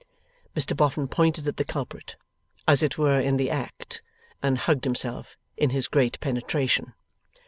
Mr 0.55 0.75
Boffin 0.75 1.07
pointed 1.07 1.47
at 1.47 1.57
the 1.57 1.63
culprit, 1.63 2.15
as 2.67 2.81
it 2.81 2.97
were 2.97 3.19
in 3.19 3.37
the 3.37 3.51
act, 3.51 4.01
and 4.41 4.57
hugged 4.57 4.83
himself 4.85 5.37
in 5.57 5.69
his 5.69 5.85
great 5.87 6.19
penetration. 6.19 6.93